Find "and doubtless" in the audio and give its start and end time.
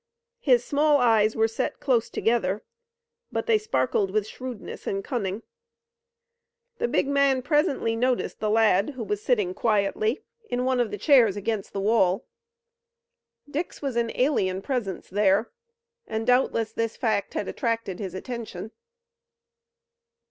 16.07-16.73